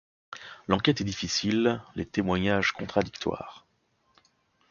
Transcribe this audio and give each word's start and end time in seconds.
L'enquête 0.67 0.99
est 0.99 1.03
difficile, 1.03 1.79
les 1.95 2.07
témoignages 2.07 2.71
contradictoires. 2.71 3.67